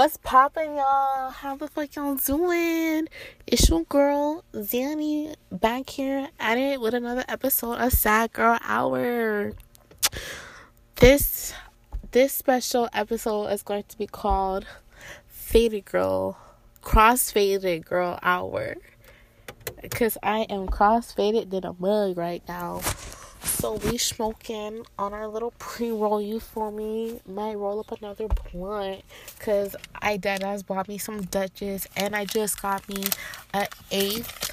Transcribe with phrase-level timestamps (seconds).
[0.00, 1.28] What's poppin', y'all?
[1.28, 3.06] How the fuck y'all doing?
[3.46, 9.52] It's your girl, Zanny, back here at it with another episode of Sad Girl Hour.
[10.94, 11.52] This
[12.12, 14.64] this special episode is going to be called
[15.28, 16.38] Faded Girl,
[16.80, 18.76] Cross Faded Girl Hour.
[19.82, 22.80] Because I am cross faded than a mug right now.
[23.42, 26.20] So we smoking on our little pre-roll.
[26.20, 27.20] You for me?
[27.26, 29.02] Might roll up another blunt,
[29.38, 33.04] cause I dead ass bought me some Dutches, and I just got me
[33.52, 34.46] a eighth.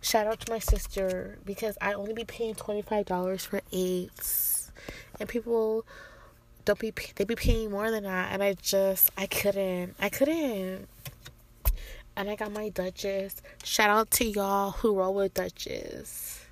[0.00, 4.70] Shout out to my sister because I only be paying twenty five dollars for eighths,
[5.20, 5.84] and people
[6.64, 10.88] don't be they be paying more than that, and I just I couldn't I couldn't.
[12.16, 13.42] And I got my Dutches.
[13.64, 16.43] Shout out to y'all who roll with Dutches.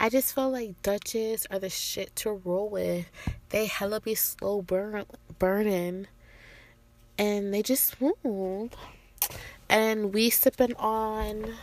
[0.00, 3.06] I just feel like Dutches are the shit to roll with.
[3.48, 5.04] They hella be slow burn
[5.40, 6.06] burning,
[7.18, 8.72] and they just smooth.
[9.68, 11.54] And we sipping on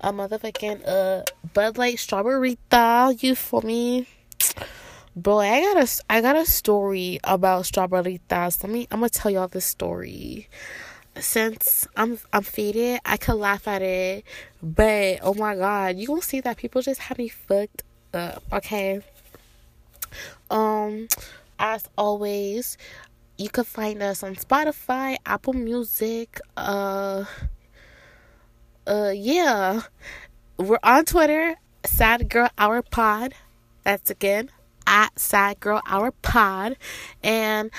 [0.00, 1.22] a motherfucking uh
[1.54, 3.14] Bud Light strawberry thaw.
[3.18, 4.06] You for me?
[5.16, 8.62] Bro, I got a I got a story about strawberry thaws.
[8.62, 10.48] Let me I'm gonna tell y'all this story
[11.20, 14.24] since I'm I'm faded, I could laugh at it,
[14.62, 17.82] but oh my god, you gonna see that people just have me fucked
[18.14, 19.00] up, okay?
[20.50, 21.08] Um,
[21.58, 22.78] as always,
[23.36, 27.24] you can find us on Spotify, Apple Music, uh,
[28.86, 29.82] uh, yeah,
[30.56, 33.34] we're on Twitter, Sad Girl Hour Pod.
[33.84, 34.50] That's again
[34.86, 36.76] at Sad Girl Hour Pod,
[37.22, 37.70] and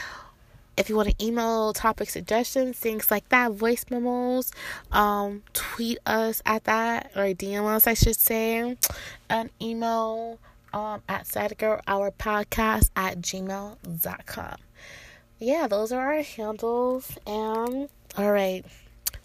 [0.80, 4.52] if you want to email topic suggestions, things like that, voice memos,
[4.94, 8.78] um, tweet us at that or DM us, I should say,
[9.30, 10.40] an email
[10.74, 14.56] um, at sadgirlhourpodcast at gmail.com.
[15.38, 17.18] Yeah, those are our handles.
[17.28, 18.64] And all right,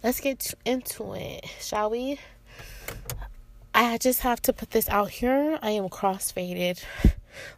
[0.03, 2.19] let's get into it, shall we?
[3.73, 5.59] I just have to put this out here.
[5.63, 6.83] I am cross faded.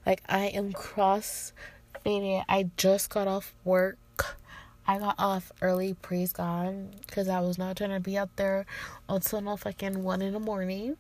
[0.07, 1.53] Like, I am cross
[2.07, 3.99] I just got off work.
[4.87, 8.65] I got off early, praise God, because I was not trying to be out there
[9.09, 10.97] until no fucking one in the morning.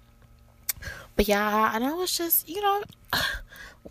[1.15, 2.83] But yeah, and I was just, you know,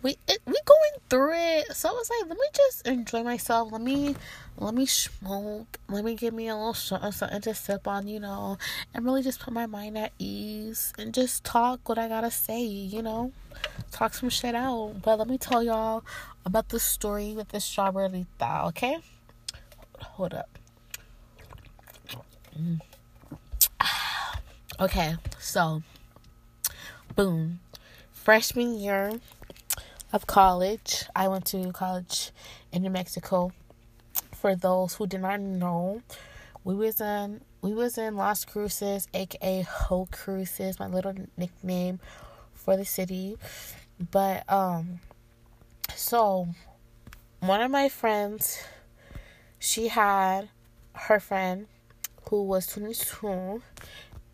[0.02, 1.74] we it, we going through it.
[1.74, 3.72] So I was like, let me just enjoy myself.
[3.72, 4.14] Let me
[4.58, 5.78] let me smoke.
[5.88, 8.58] Let me give me a little uh, something to sip on, you know,
[8.92, 12.60] and really just put my mind at ease and just talk what I gotta say,
[12.60, 13.32] you know
[13.90, 14.96] talk some shit out.
[15.02, 16.04] But let me tell y'all
[16.46, 18.98] about the story with the strawberry thaw, okay?
[20.00, 20.58] Hold up.
[22.58, 22.80] Mm.
[24.78, 25.82] Okay, so
[27.16, 27.60] boom.
[28.12, 29.12] Freshman year
[30.12, 32.30] of college, I went to college
[32.72, 33.52] in New Mexico.
[34.32, 36.02] For those who did not know,
[36.62, 41.98] we was in we was in Las Cruces, aka Ho Cruces, my little nickname
[42.54, 43.36] for the city.
[43.98, 45.00] But um
[45.96, 46.48] so
[47.40, 48.62] one of my friends
[49.58, 50.48] she had
[50.92, 51.66] her friend
[52.28, 53.62] who was 22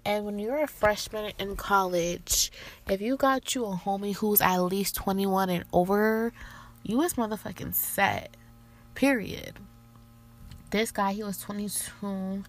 [0.04, 2.50] and when you're a freshman in college,
[2.88, 6.32] if you got you a homie who's at least 21 and over,
[6.82, 8.36] you was motherfucking set.
[8.96, 9.60] Period.
[10.70, 12.42] This guy, he was 22.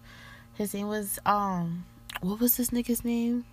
[0.54, 1.84] His name was, um,
[2.20, 3.44] what was this nigga's name?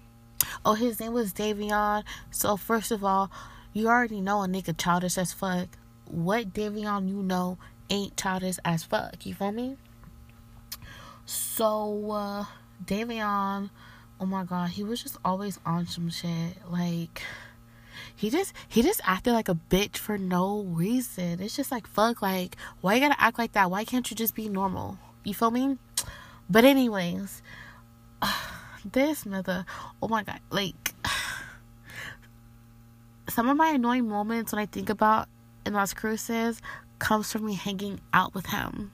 [0.66, 2.03] Oh, his name was Davion.
[2.31, 3.29] So first of all,
[3.73, 5.67] you already know a nigga childish as fuck.
[6.05, 7.57] What Davion you know
[7.89, 9.25] ain't childish as fuck.
[9.25, 9.77] You feel me?
[11.25, 12.45] So uh
[12.83, 13.69] Davion,
[14.19, 16.57] oh my god, he was just always on some shit.
[16.69, 17.21] Like
[18.15, 21.39] he just he just acted like a bitch for no reason.
[21.39, 23.71] It's just like fuck like why you gotta act like that?
[23.71, 24.97] Why can't you just be normal?
[25.23, 25.77] You feel me?
[26.49, 27.41] But anyways,
[28.85, 29.65] this mother
[30.01, 30.93] oh my god like
[33.29, 35.27] some of my annoying moments when i think about
[35.65, 36.61] in las cruces
[36.99, 38.91] comes from me hanging out with him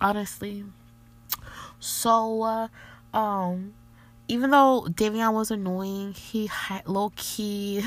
[0.00, 0.64] honestly
[1.78, 2.68] so uh,
[3.16, 3.74] um
[4.28, 7.84] even though Davion was annoying he had low key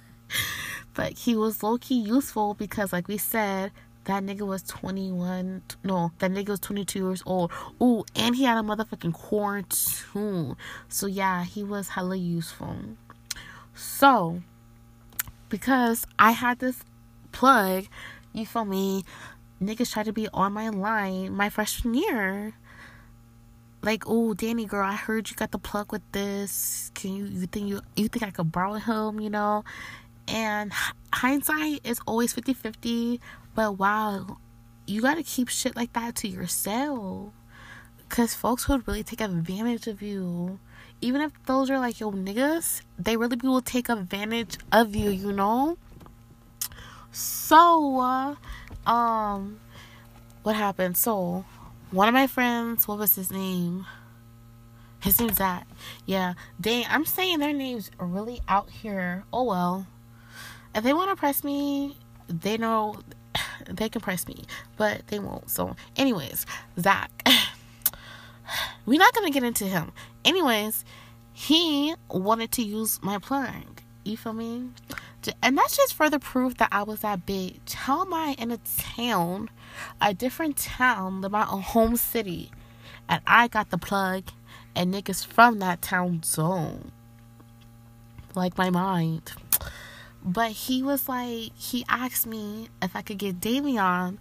[0.94, 3.72] but he was low key useful because like we said
[4.04, 5.62] that nigga was 21.
[5.84, 7.52] No, that nigga was 22 years old.
[7.82, 10.56] Ooh, and he had a motherfucking quarantine.
[10.88, 12.76] So, yeah, he was hella useful.
[13.74, 14.42] So,
[15.50, 16.82] because I had this
[17.32, 17.86] plug,
[18.32, 19.04] you feel me?
[19.62, 22.54] Niggas tried to be on my line my freshman year.
[23.82, 26.90] Like, oh, Danny girl, I heard you got the plug with this.
[26.94, 29.64] Can you you think you you think I could borrow him, you know?
[30.28, 30.72] And
[31.12, 33.18] hindsight is always 50-50
[33.54, 34.38] but wow,
[34.86, 37.32] you gotta keep shit like that to yourself.
[38.08, 40.58] Cause folks would really take advantage of you.
[41.00, 45.32] Even if those are like your niggas, they really will take advantage of you, you
[45.32, 45.78] know?
[47.12, 49.60] So, uh, um,
[50.42, 50.96] what happened?
[50.96, 51.44] So,
[51.90, 53.86] one of my friends, what was his name?
[55.00, 55.66] His name's that.
[56.04, 56.34] Yeah.
[56.60, 59.24] Dang, I'm saying their names really out here.
[59.32, 59.86] Oh well.
[60.74, 61.96] If they want to press me,
[62.28, 63.00] they know
[63.68, 64.44] they can press me,
[64.76, 65.50] but they won't.
[65.50, 66.46] So, anyways,
[66.78, 67.10] Zach.
[68.86, 69.92] We're not gonna get into him.
[70.24, 70.84] Anyways,
[71.32, 73.80] he wanted to use my plug.
[74.04, 74.70] You feel me?
[75.42, 77.74] And that's just further proof that I was that bitch.
[77.74, 79.50] How am I in a town,
[80.00, 82.50] a different town than my home city,
[83.08, 84.24] and I got the plug,
[84.74, 86.92] and niggas from that town zone?
[88.34, 89.32] Like my mind.
[90.22, 94.18] But he was like, he asked me if I could get Davion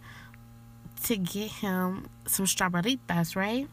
[1.03, 3.67] to get him some strawberritas, right?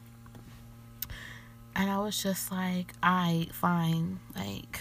[1.79, 4.81] And I was just like, I fine, like,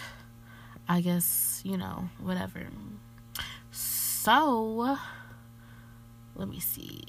[0.88, 2.66] I guess, you know, whatever.
[3.72, 4.98] So,
[6.36, 7.04] let me see.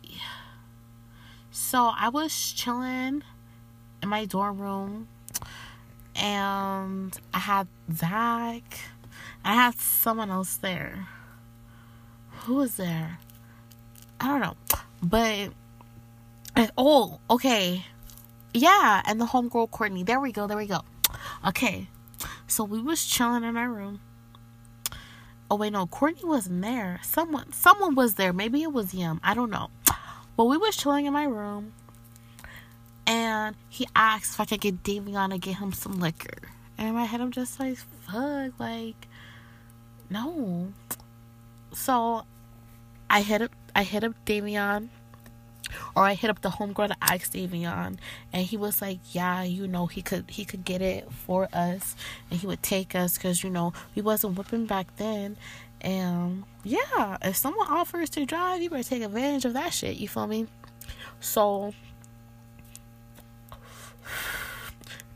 [1.52, 3.22] So, I was chilling
[4.02, 5.08] in my dorm room,
[6.16, 8.80] and I had Zach
[9.46, 11.06] I had someone else there.
[12.30, 13.20] Who was there?
[14.18, 14.56] I don't know.
[15.00, 15.52] But
[16.76, 17.84] oh, okay.
[18.56, 20.02] Yeah, and the homegirl Courtney.
[20.02, 20.80] There we go, there we go.
[21.46, 21.88] Okay.
[22.46, 24.00] So we was chilling in our room.
[25.50, 26.98] Oh wait, no, Courtney wasn't there.
[27.02, 28.32] Someone someone was there.
[28.32, 29.20] Maybe it was him.
[29.22, 29.68] I don't know.
[30.36, 31.72] But we was chilling in my room.
[33.06, 36.48] And he asked if I could get Davion to get him some liquor.
[36.78, 39.06] And in my head I'm just like, fuck, like
[40.08, 40.72] no.
[41.72, 42.24] So
[43.10, 44.88] I hit up I hit up Davion
[45.94, 47.98] or I hit up the homegirl to ask Davion
[48.32, 51.96] and he was like, Yeah, you know, he could he could get it for us
[52.30, 55.36] and he would take us because you know we wasn't whipping back then.
[55.80, 60.08] And yeah, if someone offers to drive, you better take advantage of that shit, you
[60.08, 60.46] feel me?
[61.20, 61.74] So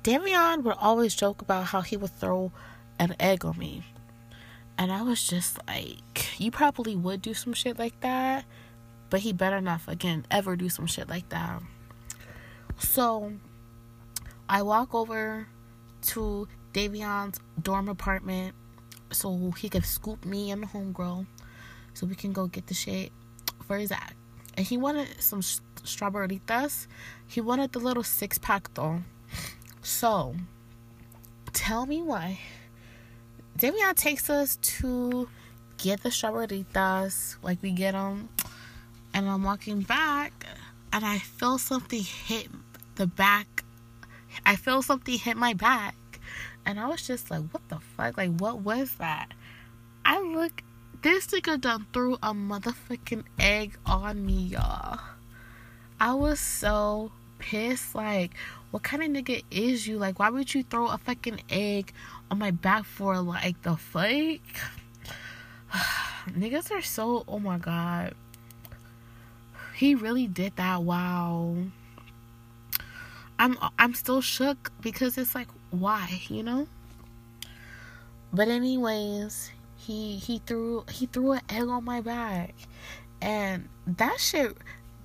[0.03, 2.53] Davion would always joke about how he would throw
[2.99, 3.83] an egg on me.
[4.79, 8.45] And I was just like, you probably would do some shit like that,
[9.11, 11.61] but he better not again ever do some shit like that.
[12.79, 13.33] So
[14.49, 15.47] I walk over
[16.03, 18.55] to Davion's dorm apartment
[19.11, 21.27] so he could scoop me and the homegirl
[21.95, 23.13] so we can go get the shit
[23.67, 24.15] for Zach.
[24.57, 26.87] And he wanted some strawberritas.
[27.27, 29.03] He wanted the little six pack though.
[29.83, 30.37] So
[31.53, 32.41] tell me why
[33.59, 35.29] Davion takes us to
[35.77, 38.29] get the strawberritas, like we get them,
[39.15, 40.47] and I'm walking back,
[40.93, 42.49] and I feel something hit
[42.97, 43.65] the back.
[44.47, 45.95] I feel something hit my back,
[46.65, 48.17] and I was just like, "What the fuck?
[48.17, 49.33] Like, what was that?"
[50.05, 50.63] I look,
[51.03, 55.01] this nigga done threw a motherfucking egg on me, y'all.
[55.99, 57.95] I was so pissed.
[57.95, 58.33] Like,
[58.71, 59.99] what kind of nigga is you?
[59.99, 61.93] Like, why would you throw a fucking egg
[62.31, 64.57] on my back for like the fake.
[66.29, 68.15] Niggas are so oh my god.
[69.81, 70.83] He really did that.
[70.83, 71.57] Wow.
[73.39, 76.69] I'm I'm still shook because it's like why, you know?
[78.31, 82.55] But anyways, he he threw he threw an egg on my back.
[83.23, 84.55] And that shit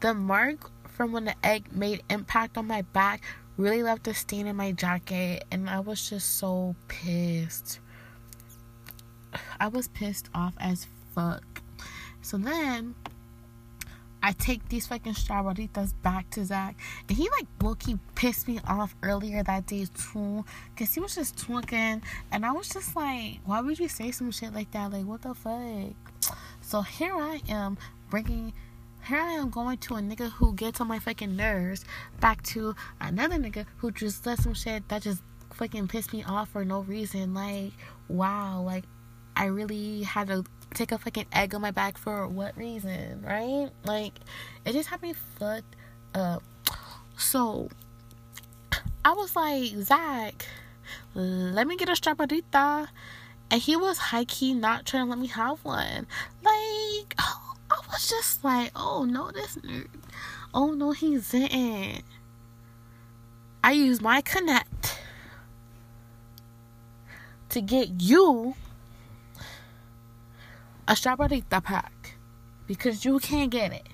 [0.02, 3.22] the mark from when the egg made impact on my back
[3.56, 7.80] really left a stain in my jacket and I was just so pissed.
[9.58, 11.62] I was pissed off as fuck.
[12.22, 12.96] So then
[14.26, 16.76] I take these fucking strawberritas back to Zach.
[17.08, 20.44] And he like low-key pissed me off earlier that day too.
[20.76, 22.02] Cause he was just talking.
[22.32, 24.92] And I was just like, why would you say some shit like that?
[24.92, 25.94] Like what the fuck?
[26.62, 27.78] So here I am
[28.10, 28.52] bringing
[29.08, 31.86] here I am going to a nigga who gets on my fucking nerves
[32.20, 35.22] back to another nigga who just does some shit that just
[35.54, 37.36] fucking pissed me off for no reason.
[37.36, 37.74] Like,
[38.08, 38.86] wow, like
[39.36, 43.70] I really had to take a fucking egg on my back for what reason, right?
[43.86, 44.14] Like,
[44.66, 45.76] it just had me fucked
[46.14, 46.44] up.
[47.18, 47.70] So,
[49.04, 50.46] I was like, Zach,
[51.14, 52.88] let me get a strawberrita.
[53.52, 56.08] And he was high key not trying to let me have one.
[56.44, 59.88] Like, I was just like, oh no, this nerd.
[60.54, 62.02] Oh no, he's in.
[63.64, 65.00] I use my connect
[67.50, 68.56] to get you
[70.88, 72.16] a strawberry pack
[72.68, 73.88] because you can't get it.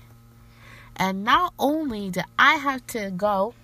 [0.96, 3.54] And not only did I have to go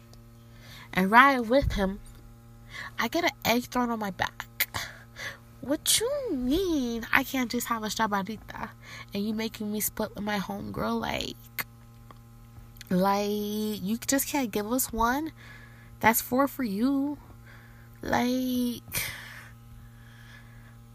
[0.93, 2.01] and ride with him,
[2.99, 4.69] I get an egg thrown on my back.
[5.61, 8.71] What you mean I can't just have a strawberrita
[9.13, 11.01] and you making me split with my homegirl?
[11.01, 11.67] Like,
[12.89, 15.33] like you just can't give us one?
[16.01, 17.19] That's four for you.
[18.01, 19.11] Like,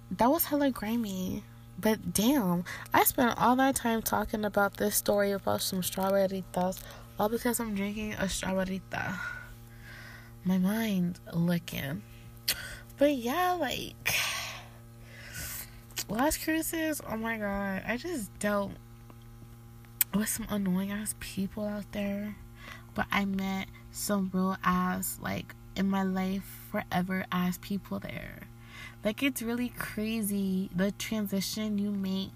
[0.09, 1.43] that was hella grimy.
[1.83, 2.63] But damn,
[2.93, 6.79] I spent all that time talking about this story about some strawberritas,
[7.19, 9.19] all because I'm drinking a strawberrita.
[10.45, 12.01] My mind licking.
[12.97, 14.15] But yeah, like
[16.07, 18.71] Las Cruces, oh my god, I just dealt
[20.13, 22.37] with some annoying ass people out there.
[22.95, 28.47] But I met some real ass, like in my life forever ass people there.
[29.03, 32.31] Like it's really crazy the transition you make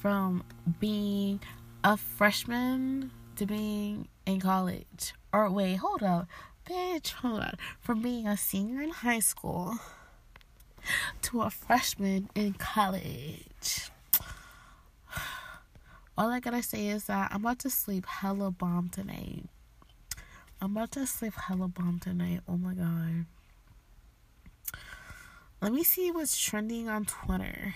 [0.00, 0.44] from
[0.78, 1.40] being
[1.82, 5.14] a freshman to being in college.
[5.32, 6.28] Or wait, hold up.
[6.68, 7.54] Bitch, hold on.
[7.80, 9.78] From being a senior in high school
[11.22, 13.90] to a freshman in college.
[16.18, 19.44] All I gotta say is that I'm about to sleep hella bomb tonight.
[20.60, 22.40] I'm about to sleep hella bomb tonight.
[22.46, 23.24] Oh my god.
[25.60, 27.74] Let me see what's trending on Twitter.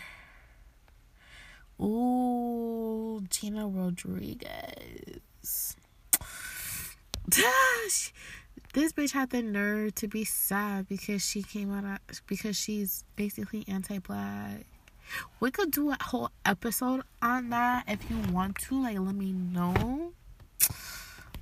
[1.81, 5.21] Ooh, Gina Rodriguez.
[7.29, 13.05] This bitch had the nerve to be sad because she came out of, because she's
[13.17, 14.67] basically anti-black.
[15.39, 18.83] We could do a whole episode on that if you want to.
[18.83, 20.13] Like, let me know.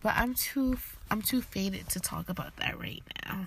[0.02, 0.76] But I'm too
[1.10, 3.46] I'm too faded to talk about that right now.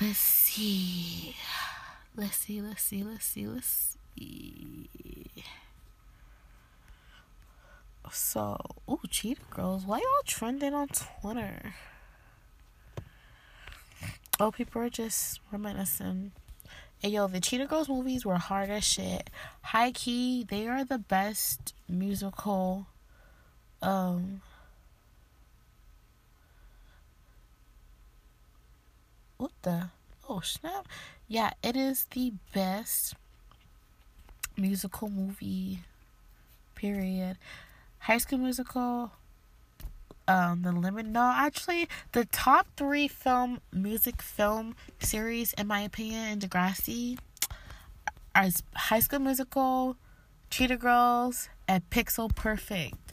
[0.00, 1.34] Let's see.
[2.16, 4.88] Let's see, let's see, let's see, let's see.
[8.12, 9.84] So, ooh, Cheetah Girls.
[9.84, 11.74] Why y'all trending on Twitter?
[14.40, 16.30] Oh, people are just reminiscing.
[17.00, 19.30] Hey, yo, the Cheetah Girls movies were hard as shit.
[19.62, 22.86] High key, they are the best musical,
[23.82, 24.42] um,
[29.38, 29.90] what the?
[30.28, 30.86] Oh snap.
[31.26, 33.14] Yeah it is the best
[34.56, 35.80] musical movie
[36.74, 37.38] period.
[38.00, 39.12] High school musical
[40.26, 46.28] um the limit no actually the top three film music film series in my opinion
[46.28, 47.16] in degrassi
[48.34, 49.96] are high school musical
[50.50, 53.12] cheetah girls and pixel perfect.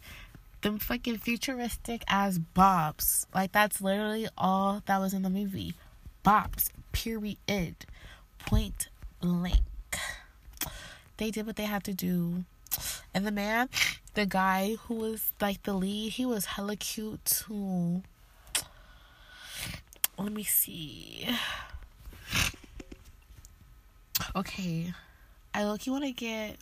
[0.62, 3.28] Them fucking futuristic as bobs.
[3.34, 5.76] Like that's literally all that was in the movie
[6.26, 7.76] bops, period.
[8.40, 8.90] Point
[9.22, 9.62] blank.
[11.18, 12.44] They did what they had to do.
[13.14, 13.70] And the man,
[14.16, 18.02] the guy who was like the lead, he was hella cute too.
[20.18, 21.28] Let me see.
[24.36, 24.94] Okay.
[25.54, 26.58] I look you wanna get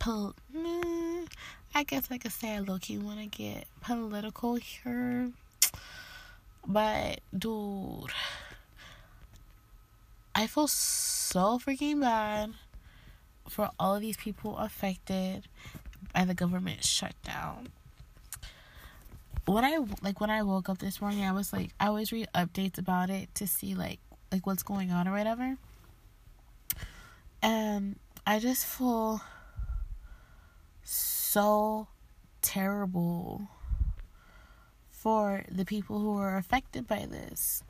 [0.00, 1.28] mm,
[1.74, 5.30] I guess I could say I look you wanna get political here.
[6.68, 8.12] But dude,
[10.34, 12.52] I feel so freaking bad
[13.48, 15.48] for all of these people affected
[16.12, 17.68] by the government shutdown.
[19.46, 22.28] When I like when I woke up this morning, I was like I always read
[22.34, 25.56] updates about it to see like like what's going on or whatever.
[27.40, 27.96] And
[28.26, 29.22] I just feel
[30.84, 31.88] so
[32.42, 33.48] terrible
[35.00, 37.62] for the people who are affected by this.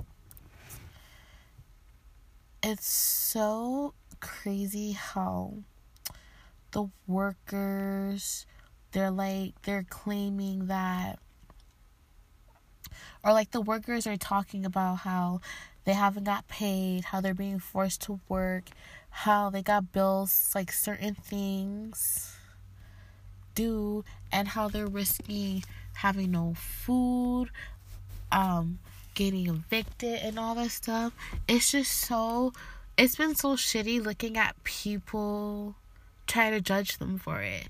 [2.62, 5.58] It's so crazy how
[6.73, 8.47] the workers
[8.92, 11.18] they're like they're claiming that
[13.23, 15.40] or like the workers are talking about how
[15.85, 18.64] they haven't got paid, how they're being forced to work,
[19.11, 22.37] how they got bills like certain things
[23.54, 25.64] due and how they're risking
[25.99, 27.49] having no food,
[28.31, 28.78] um,
[29.14, 31.12] getting evicted and all that stuff.
[31.49, 32.52] It's just so
[32.97, 35.75] it's been so shitty looking at people
[36.28, 37.69] try to judge them for it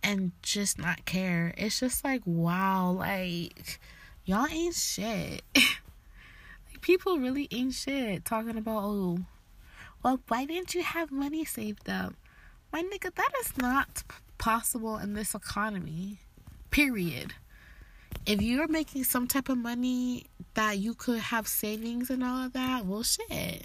[0.00, 1.52] and just not care.
[1.56, 3.80] It's just like wow, like
[4.24, 5.42] y'all ain't shit.
[5.56, 9.18] like people really ain't shit talking about oh
[10.04, 12.14] well why didn't you have money saved up?
[12.72, 14.04] My nigga, that is not
[14.38, 16.20] possible in this economy.
[16.70, 17.34] Period.
[18.26, 22.52] If you're making some type of money that you could have savings and all of
[22.52, 23.64] that, well, shit.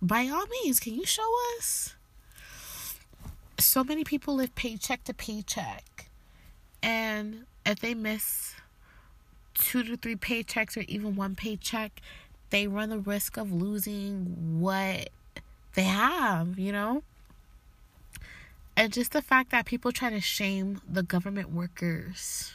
[0.00, 1.94] By all means, can you show us?
[3.60, 6.10] so many people live paycheck to paycheck.
[6.82, 8.54] And if they miss
[9.54, 12.00] two to three paychecks or even one paycheck,
[12.50, 15.10] they run the risk of losing what
[15.74, 17.02] they have, you know?
[18.78, 22.52] And just the fact that people try to shame the government workers.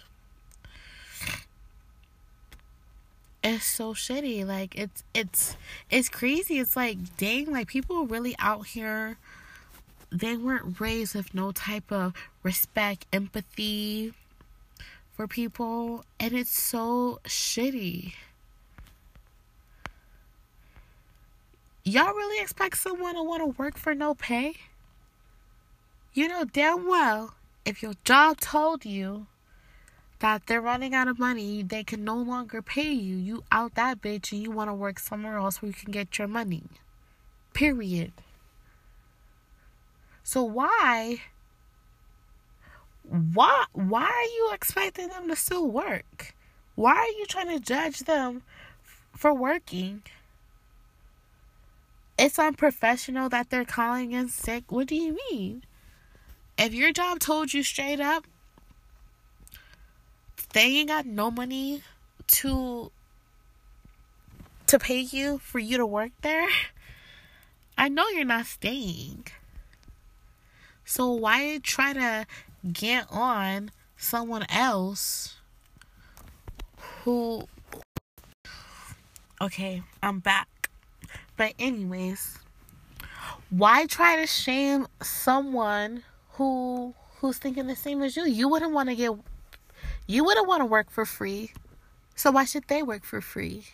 [3.43, 4.47] It's so shitty.
[4.47, 5.57] Like it's it's
[5.89, 6.59] it's crazy.
[6.59, 9.17] It's like dang, like people really out here
[10.13, 14.13] they weren't raised with no type of respect, empathy
[15.11, 18.13] for people, and it's so shitty.
[21.83, 24.53] Y'all really expect someone to want to work for no pay?
[26.13, 27.33] You know damn well
[27.65, 29.27] if your job told you
[30.19, 33.15] that they're running out of money, they can no longer pay you.
[33.15, 36.17] You out that bitch and you want to work somewhere else where you can get
[36.17, 36.63] your money.
[37.53, 38.13] Period.
[40.23, 41.21] So why
[43.03, 46.33] why why are you expecting them to still work?
[46.75, 48.43] Why are you trying to judge them
[49.15, 50.03] for working?
[52.17, 54.71] It's unprofessional that they're calling in sick.
[54.71, 55.63] What do you mean?
[56.57, 58.25] If your job told you straight up
[60.53, 61.81] they ain't got no money
[62.27, 62.91] to
[64.67, 66.47] to pay you for you to work there,
[67.77, 69.27] I know you're not staying.
[70.85, 72.25] So why try to
[72.71, 75.35] get on someone else
[77.03, 77.47] who
[79.41, 80.69] Okay, I'm back.
[81.35, 82.37] But anyways,
[83.49, 88.25] why try to shame someone who who's thinking the same as you?
[88.25, 89.11] You wouldn't want to get
[90.07, 91.51] you wouldn't want to work for free.
[92.15, 93.65] So why should they work for free?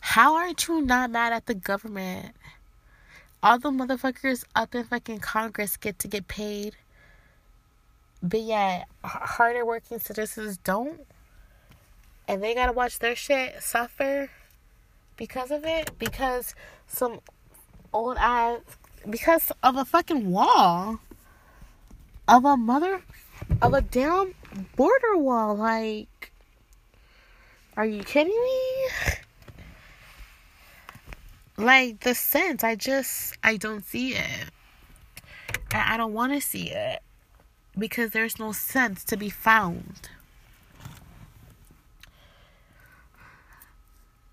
[0.00, 2.34] How aren't you not mad at the government?
[3.42, 6.76] All the motherfuckers up in fucking Congress get to get paid.
[8.22, 11.00] But yet, harder working citizens don't.
[12.28, 14.30] And they gotta watch their shit suffer
[15.16, 15.98] because of it.
[15.98, 16.54] Because
[16.86, 17.20] some
[17.92, 18.60] old ass.
[19.08, 21.00] Because of a fucking wall.
[22.28, 23.02] Of a mother
[23.62, 24.34] of a damn
[24.76, 25.56] border wall.
[25.56, 26.32] Like,
[27.76, 28.88] are you kidding me?
[31.56, 34.50] Like, the sense, I just, I don't see it.
[35.72, 37.02] And I don't want to see it
[37.78, 40.08] because there's no sense to be found.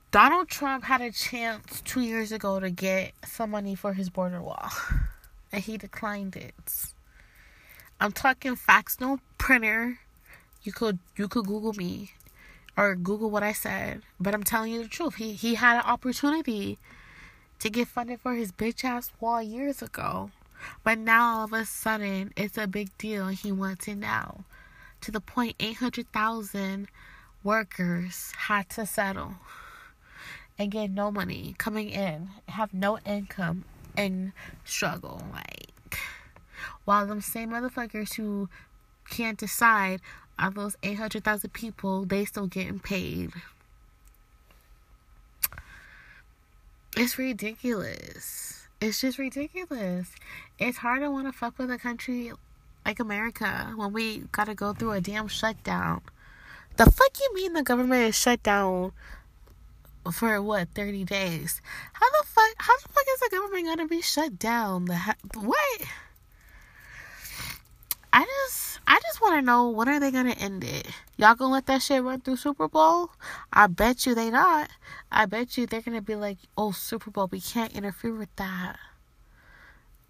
[0.09, 4.41] Donald Trump had a chance two years ago to get some money for his border
[4.41, 4.69] wall,
[5.51, 6.53] and he declined it.
[7.99, 9.99] I'm talking fax no printer.
[10.63, 12.11] You could you could Google me
[12.77, 15.15] or Google what I said, but I'm telling you the truth.
[15.15, 16.77] He he had an opportunity
[17.59, 20.31] to get funded for his bitch ass wall years ago.
[20.85, 24.45] But now all of a sudden it's a big deal he wants it now.
[25.01, 26.87] To the point 800,000
[27.43, 29.35] workers had to settle
[30.59, 33.63] and get no money coming in, have no income
[33.95, 34.31] and
[34.63, 35.67] struggle like
[36.87, 38.49] while them same motherfuckers who
[39.09, 40.01] can't decide
[40.39, 43.31] are those 800,000 people, they still getting paid.
[46.95, 48.67] It's ridiculous.
[48.79, 50.11] It's just ridiculous.
[50.59, 52.31] It's hard to want to fuck with a country
[52.85, 56.01] like America when we gotta go through a damn shutdown.
[56.77, 58.93] The fuck you mean the government is shut down
[60.11, 61.61] for what 30 days?
[61.93, 62.53] How the fuck?
[62.57, 64.85] How the fuck is the government gonna be shut down?
[64.85, 65.81] The ha- what?
[68.13, 70.87] I just I just want to know when are they gonna end it?
[71.17, 73.11] Y'all gonna let that shit run through Super Bowl?
[73.51, 74.69] I bet you they not.
[75.11, 78.77] I bet you they're gonna be like, oh Super Bowl, we can't interfere with that.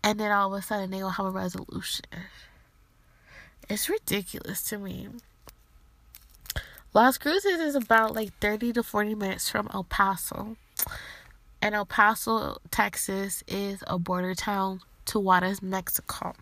[0.03, 2.05] And then all of a sudden they gonna have a resolution.
[3.69, 5.09] It's ridiculous to me.
[6.93, 10.55] Las Cruces is about like 30 to 40 minutes from El Paso.
[11.61, 16.33] And El Paso, Texas is a border town to Juarez, Mexico.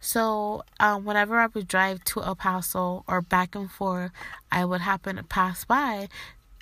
[0.00, 4.12] So, um, whenever I would drive to El Paso or back and forth,
[4.50, 6.08] I would happen to pass by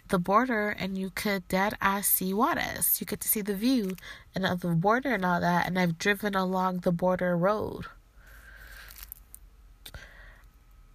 [0.09, 3.01] the border and you could dead ass see Juarez.
[3.01, 3.95] You get to see the view
[4.35, 5.67] and of the border and all that.
[5.67, 7.87] And I've driven along the border road.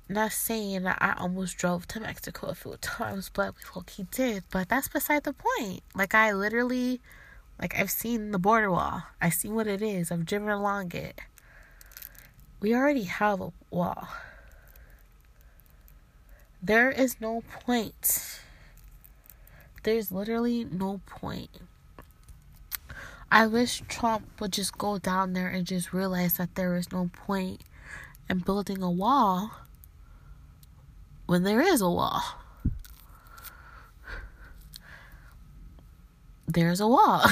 [0.09, 4.43] Not saying that I almost drove to Mexico a few times, but we he did.
[4.51, 5.81] But that's beside the point.
[5.95, 6.99] Like I literally,
[7.59, 9.03] like I've seen the border wall.
[9.21, 10.11] I see what it is.
[10.11, 11.21] I've driven along it.
[12.59, 14.09] We already have a wall.
[16.61, 18.39] There is no point.
[19.83, 21.49] There's literally no point.
[23.29, 27.09] I wish Trump would just go down there and just realize that there is no
[27.13, 27.61] point
[28.29, 29.51] in building a wall
[31.25, 32.21] when there is a wall.
[36.47, 37.25] There's a wall.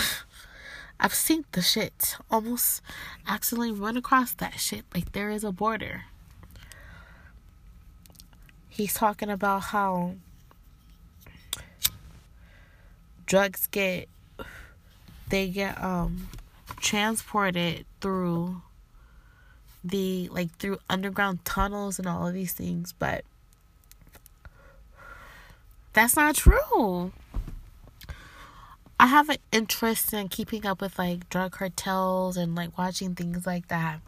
[0.99, 2.15] I've seen the shit.
[2.29, 2.81] Almost
[3.27, 4.85] accidentally run across that shit.
[4.93, 6.03] Like there is a border.
[8.69, 10.15] He's talking about how
[13.25, 14.07] drugs get
[15.29, 16.29] they get um
[16.77, 18.61] transported through
[19.83, 23.23] the like through underground tunnels and all of these things, but
[25.93, 27.11] that's not true.
[28.99, 33.45] I have an interest in keeping up with like drug cartels and like watching things
[33.45, 33.99] like that.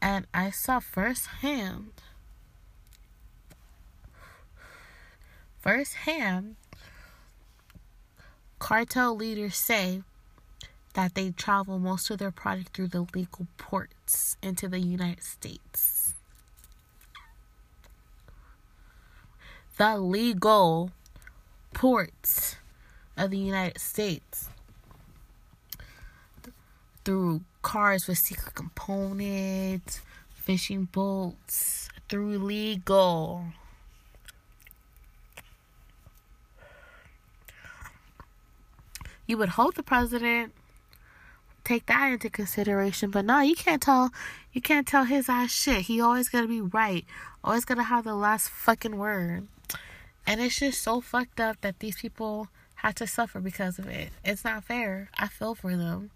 [0.00, 1.90] And I saw firsthand
[5.60, 6.56] firsthand
[8.58, 10.02] cartel leaders say
[10.94, 15.95] that they travel most of their product through the legal ports into the United States.
[19.78, 20.90] The legal
[21.74, 22.56] ports
[23.14, 24.48] of the United States
[27.04, 30.00] through cars with secret components,
[30.34, 33.44] fishing boats, through legal.
[39.26, 40.54] You would hope the president
[41.64, 44.10] take that into consideration, but no, you can't tell
[44.52, 45.82] you can't tell his ass shit.
[45.82, 47.04] He always gotta be right.
[47.44, 49.48] Always gotta have the last fucking word.
[50.26, 54.10] And it's just so fucked up that these people had to suffer because of it.
[54.24, 55.08] It's not fair.
[55.16, 56.10] I feel for them.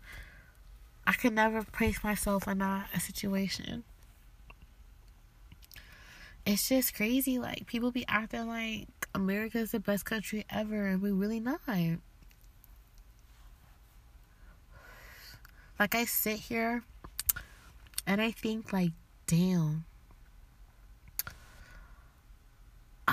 [1.07, 3.85] I could never place myself in a, a situation.
[6.44, 7.38] It's just crazy.
[7.38, 11.61] Like, people be acting like America is the best country ever, and we really not.
[15.79, 16.83] Like, I sit here
[18.07, 18.92] and I think, like,
[19.27, 19.85] damn.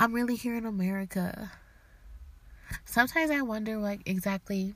[0.00, 1.50] I'm really here in America
[2.84, 4.74] sometimes I wonder like exactly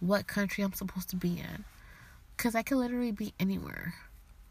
[0.00, 1.64] what country I'm supposed to be in.
[2.36, 3.94] Cause I could literally be anywhere.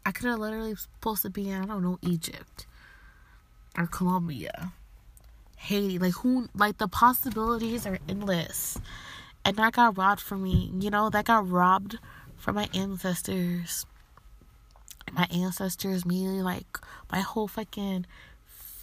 [0.06, 2.66] I could have literally supposed to be in I don't know Egypt
[3.76, 4.72] or Colombia,
[5.56, 5.98] Haiti.
[5.98, 6.48] Like who?
[6.54, 8.78] Like the possibilities are endless.
[9.44, 10.72] And that got robbed from me.
[10.78, 11.98] You know that got robbed
[12.36, 13.86] from my ancestors.
[15.12, 16.78] My ancestors, me, like
[17.12, 18.06] my whole fucking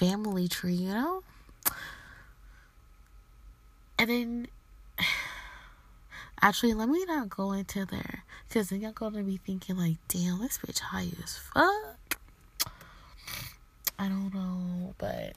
[0.01, 0.73] family tree.
[0.73, 1.23] You know.
[3.99, 4.47] And then,
[6.41, 8.23] actually, let me not go into there.
[8.47, 12.19] Because then going to be thinking, like, damn, this bitch high as fuck.
[13.99, 14.95] I don't know.
[14.97, 15.33] But,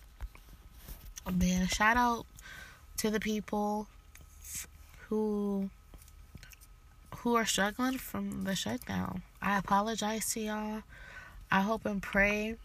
[1.30, 2.24] man, shout out
[2.96, 3.86] to the people
[5.08, 5.68] who
[7.18, 9.22] who are struggling from the shutdown.
[9.40, 10.82] I apologize to y'all.
[11.50, 12.56] I hope and pray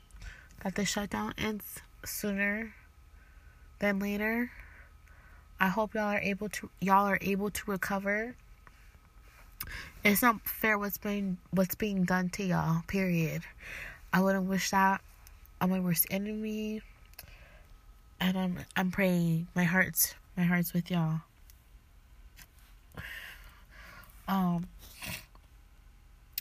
[0.63, 2.73] that the shutdown ends sooner
[3.79, 4.51] than later.
[5.59, 8.35] I hope y'all are able to y'all are able to recover.
[10.03, 12.83] It's not fair what's being what's being done to y'all.
[12.87, 13.41] Period.
[14.13, 15.01] I wouldn't wish that
[15.59, 16.81] on my worst enemy.
[18.21, 19.47] And I'm I'm praying.
[19.55, 21.21] My heart's my heart's with y'all.
[24.27, 24.67] Um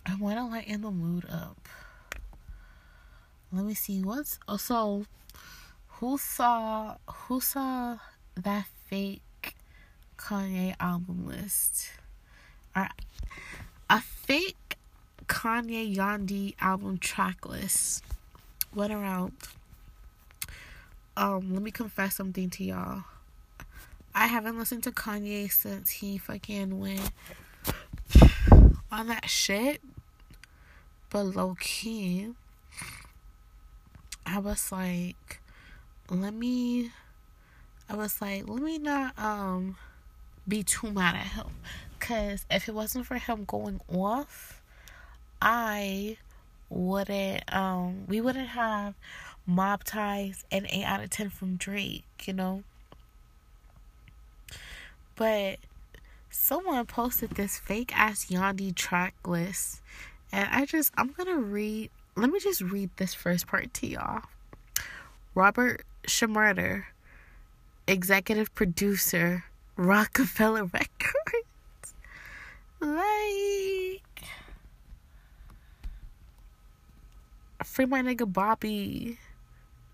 [0.07, 1.68] I wanna lighten the mood up.
[3.53, 5.07] Let me see what's also
[5.98, 7.98] who saw who saw
[8.37, 9.56] that fake
[10.16, 11.90] Kanye album list.
[12.76, 12.88] Or
[13.90, 14.76] a fake
[15.26, 18.04] Kanye Yandhi album track list
[18.72, 19.32] went around.
[21.16, 23.02] Um, let me confess something to y'all.
[24.14, 27.11] I haven't listened to Kanye since he fucking went
[28.92, 29.80] on that shit.
[31.11, 32.28] But low key,
[34.24, 35.40] I was like,
[36.11, 36.90] let me
[37.90, 39.77] I was like, let me not um
[40.47, 41.47] be too mad at him.
[42.01, 44.62] Cause if it wasn't for him going off,
[45.40, 46.16] I
[46.71, 48.94] wouldn't um we wouldn't have
[49.47, 52.62] mob ties and eight out of ten from Drake, you know.
[55.16, 55.59] But
[56.31, 59.81] someone posted this fake ass Yandhi track list
[60.31, 64.23] and I just I'm gonna read let me just read this first part to y'all.
[65.35, 66.85] Robert Shmurda
[67.88, 69.44] executive producer,
[69.77, 71.94] Roc-A-Fella Records.
[72.81, 74.23] Like,
[77.64, 79.18] free my nigga Bobby.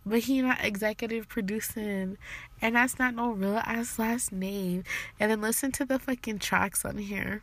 [0.06, 2.18] But he not executive producing.
[2.60, 4.84] And that's not no real ass last name.
[5.18, 7.42] And then listen to the fucking tracks on here.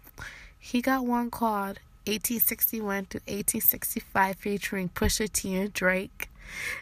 [0.60, 6.30] he got one called 1861 to 1865 featuring Pusha T and Drake.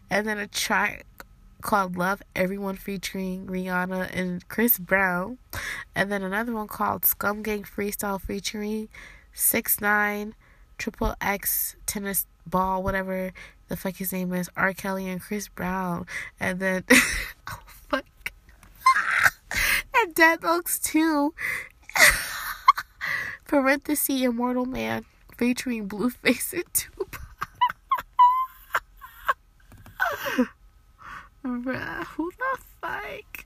[0.09, 1.05] And then a track
[1.61, 5.37] called Love Everyone featuring Rihanna and Chris Brown.
[5.95, 8.89] And then another one called Scum Gang Freestyle featuring
[9.33, 10.35] 6 9
[10.77, 13.33] Triple X Tennis Ball, whatever
[13.67, 14.73] the fuck his name is, R.
[14.73, 16.05] Kelly and Chris Brown.
[16.39, 18.05] And then, oh fuck.
[19.95, 21.33] and Dead Oaks 2.
[23.47, 25.05] Parenthesis Immortal Man
[25.37, 27.19] featuring Blueface and Tupac.
[31.43, 33.45] Bruh, who the fuck?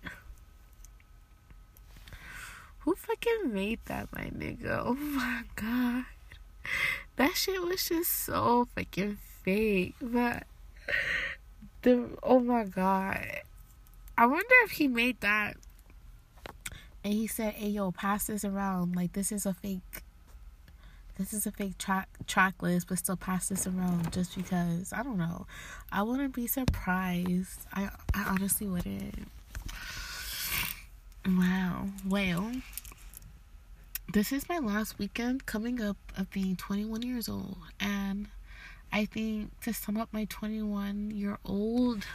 [2.80, 4.82] Who fucking made that, my nigga?
[4.86, 6.06] Oh my god.
[7.16, 9.96] That shit was just so fucking fake.
[10.02, 10.44] But
[11.82, 13.42] the oh my god.
[14.18, 15.56] I wonder if he made that
[17.04, 18.96] and he said, Hey yo, pass this around.
[18.96, 20.03] Like this is a fake
[21.18, 25.04] this is a fake track track list, but still pass this around just because I
[25.04, 25.46] don't know.
[25.92, 27.62] I wouldn't be surprised.
[27.74, 29.28] I I honestly wouldn't.
[31.26, 31.88] Wow.
[32.08, 32.52] Well,
[34.14, 38.28] this is my last weekend coming up of being 21 years old, and
[38.92, 42.06] I think to sum up my 21 year old,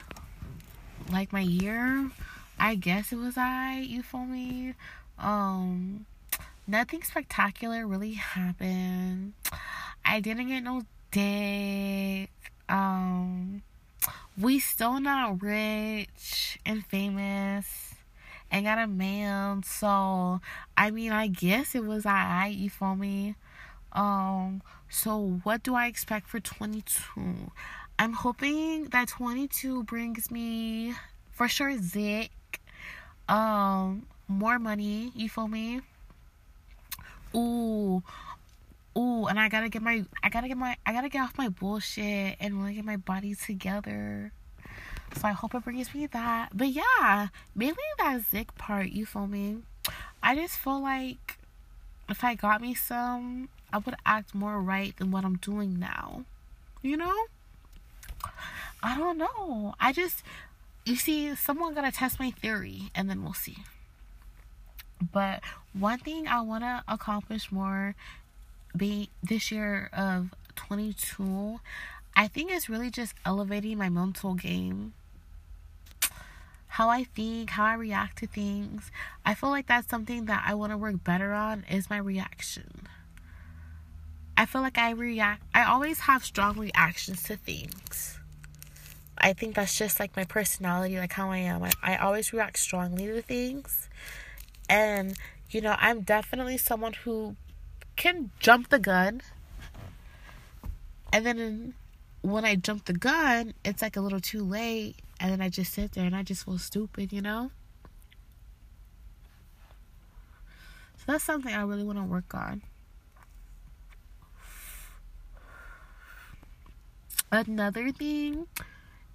[1.11, 2.11] like my year,
[2.59, 3.85] I guess it was I.
[3.87, 4.75] You feel me?
[5.19, 6.07] Um
[6.69, 9.33] nothing spectacular really happened.
[10.05, 12.31] I didn't get no dick.
[12.69, 13.63] Um,
[14.39, 17.95] we still not rich and famous
[18.51, 19.63] and got a man.
[19.63, 20.41] So
[20.77, 22.55] I mean, I guess it was alright.
[22.55, 23.35] You feel me?
[23.93, 27.51] Um, so what do I expect for 22?
[27.99, 30.95] I'm hoping that 22 brings me
[31.33, 32.31] for sure Zick,
[33.29, 35.11] um, more money.
[35.17, 35.81] You feel me?
[37.35, 38.03] Ooh,
[38.97, 41.49] ooh, and I gotta get my, I gotta get my, I gotta get off my
[41.49, 44.33] bullshit and really get my body together.
[45.17, 46.51] So I hope it brings me that.
[46.55, 49.59] But yeah, mainly that Zick part, you feel me?
[50.23, 51.39] I just feel like
[52.09, 56.25] if I got me some, I would act more right than what I'm doing now.
[56.83, 57.15] You know?
[58.83, 59.75] I don't know.
[59.81, 60.23] I just,
[60.85, 63.59] you see, someone gotta test my theory and then we'll see.
[65.13, 67.95] But one thing I want to accomplish more
[68.77, 71.61] be this year of 22,
[72.17, 74.95] I think is really just elevating my mental game.
[76.69, 78.91] How I think, how I react to things.
[79.25, 82.87] I feel like that's something that I want to work better on is my reaction.
[84.37, 88.19] I feel like I react I always have strong reactions to things.
[89.17, 91.65] I think that's just like my personality, like how I am.
[91.65, 93.89] I, I always react strongly to things.
[94.69, 95.15] And,
[95.51, 97.37] you know, I'm definitely someone who
[97.97, 99.23] can jump the gun.
[101.13, 101.75] And then
[102.23, 104.97] when I jump the gun, it's like a little too late.
[105.21, 107.51] And then I just sit there and I just feel stupid, you know?
[110.99, 112.63] So that's something I really want to work on.
[117.31, 118.47] Another thing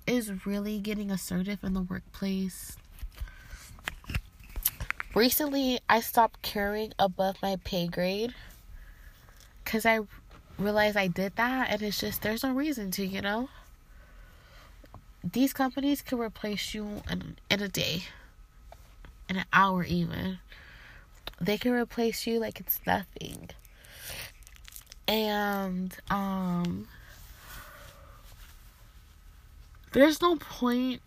[0.06, 2.78] is really getting assertive in the workplace
[5.14, 8.34] recently I stopped caring above my pay grade
[9.64, 10.02] because I
[10.58, 13.50] realized I did that, and it's just there's no reason to, you know.
[15.24, 18.04] These companies can replace you in, in a day,
[19.30, 20.40] in an hour, even.
[21.40, 23.50] They can replace you like it's nothing.
[25.08, 26.88] And, um,
[29.94, 31.02] there's no point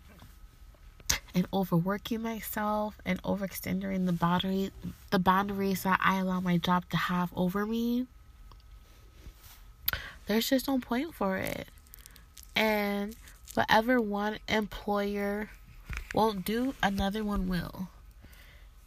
[1.37, 4.71] and overworking myself and overextending the boundary
[5.11, 8.07] the boundaries that I allow my job to have over me,
[10.25, 11.67] there's just no point for it.
[12.55, 13.15] And
[13.53, 15.51] whatever one employer
[16.11, 17.89] won't do, another one will.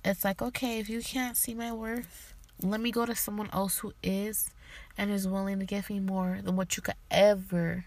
[0.04, 3.78] It's like, okay, if you can't see my worth, let me go to someone else
[3.78, 4.50] who is
[4.98, 7.84] and is willing to give me more than what you could ever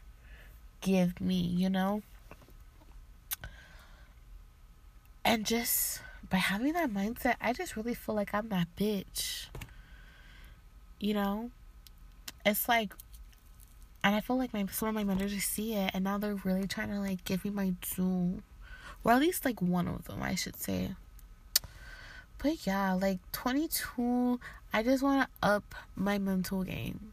[0.80, 2.02] give me, you know?
[5.34, 9.48] And just by having that mindset, I just really feel like I'm that bitch.
[11.00, 11.50] You know?
[12.46, 12.94] It's like
[14.04, 16.68] and I feel like my some of my managers see it and now they're really
[16.68, 18.44] trying to like give me my due.
[19.04, 20.92] Or at least like one of them, I should say.
[22.38, 24.40] But yeah, like 22,
[24.72, 27.12] I just want to up my mental game.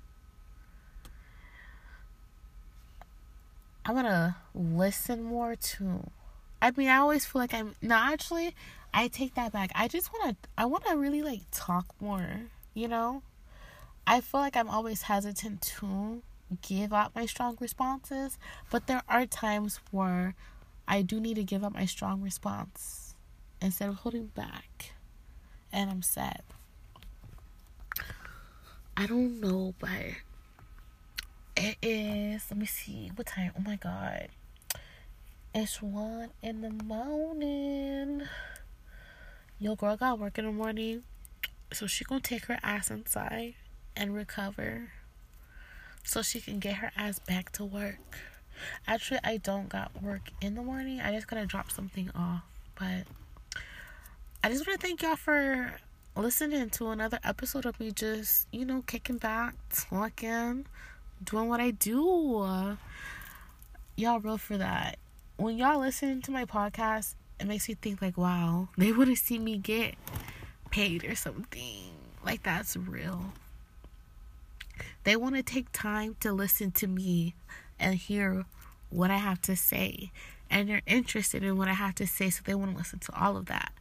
[3.86, 6.02] I want to listen more too.
[6.62, 7.94] I mean, I always feel like I'm no.
[7.94, 8.54] Actually,
[8.92, 9.70] I take that back.
[9.74, 10.48] I just want to.
[10.58, 12.42] I want to really like talk more.
[12.74, 13.22] You know,
[14.06, 16.22] I feel like I'm always hesitant to
[16.62, 18.38] give up my strong responses,
[18.70, 20.34] but there are times where
[20.86, 23.14] I do need to give up my strong response
[23.60, 24.92] instead of holding back.
[25.72, 26.42] And I'm sad.
[28.96, 29.90] I don't know, but
[31.56, 32.44] it is.
[32.50, 33.52] Let me see what time.
[33.56, 34.28] Oh my god,
[35.54, 38.22] it's one in the morning.
[39.58, 41.02] Your girl got work in the morning,
[41.72, 43.54] so she gonna take her ass inside
[43.96, 44.90] and recover,
[46.04, 48.18] so she can get her ass back to work.
[48.86, 51.00] Actually, I don't got work in the morning.
[51.00, 52.42] I just gotta drop something off,
[52.78, 53.04] but
[54.42, 55.74] I just want to thank y'all for
[56.16, 60.66] listening to another episode of me just, you know, kicking back, talking,
[61.24, 62.76] doing what I do.
[63.96, 64.98] Y'all real for that.
[65.40, 69.16] When y'all listen to my podcast, it makes me think like, wow, they want to
[69.16, 69.94] see me get
[70.70, 71.92] paid or something.
[72.22, 73.32] Like that's real.
[75.04, 77.36] They want to take time to listen to me
[77.78, 78.44] and hear
[78.90, 80.12] what I have to say.
[80.50, 83.18] And they're interested in what I have to say, so they want to listen to
[83.18, 83.72] all of that.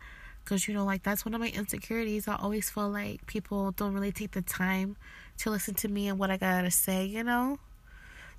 [0.42, 2.30] Because, you know, like that's one of my insecurities.
[2.30, 4.96] I always feel like people don't really take the time
[5.40, 7.60] to listen to me and what I gotta say, you know?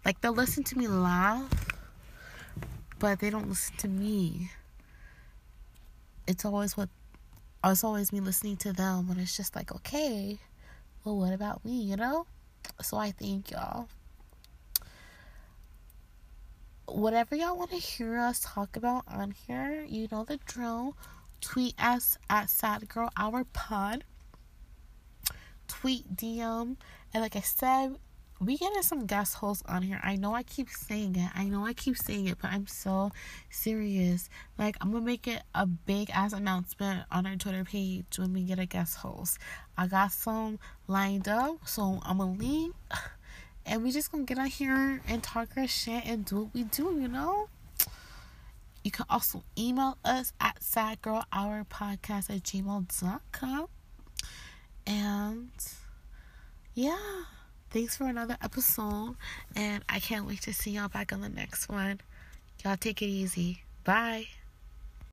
[0.07, 1.51] Like they'll listen to me laugh,
[3.01, 4.51] but they don't listen to me.
[6.27, 6.89] It's always what
[7.65, 10.39] it's always me listening to them when it's just like, okay,
[11.05, 12.27] well, what about me, you know?
[12.83, 13.89] So I thank y'all.
[16.87, 20.95] Whatever y'all want to hear us talk about on here, you know the drill
[21.41, 24.05] tweet us at Sad Girl Hour Pod.
[25.69, 26.77] Tweet, DM,
[27.15, 27.97] and like I said,
[28.41, 30.01] we getting some guest hosts on here.
[30.03, 31.31] I know I keep saying it.
[31.35, 33.11] I know I keep saying it, but I'm so
[33.51, 34.31] serious.
[34.59, 38.43] Like I'm gonna make it a big ass announcement on our Twitter page when we
[38.43, 39.39] get a guest host.
[39.77, 42.73] I got some lined up, so I'm gonna leave,
[43.67, 46.63] and we just gonna get on here and talk our shit and do what we
[46.65, 46.99] do.
[46.99, 47.49] You know.
[48.83, 53.67] You can also email us at sadgirlhourpodcast at gmail.com.
[54.87, 55.51] And
[56.75, 56.97] yeah,
[57.71, 59.17] thanks for another episode.
[59.57, 62.01] And I can't wait to see y'all back on the next one.
[62.65, 63.63] Y'all take it easy.
[63.85, 64.27] Bye.